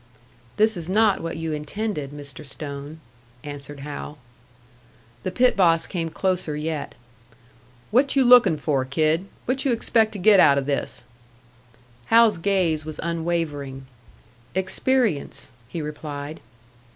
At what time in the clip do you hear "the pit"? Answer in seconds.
5.21-5.55